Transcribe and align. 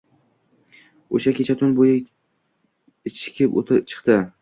O‘sha 1.19 1.35
kecha 1.41 1.57
tun 1.61 1.77
bo‘yi 1.81 1.95
ichikib 3.13 3.65
chiqdi 3.79 4.23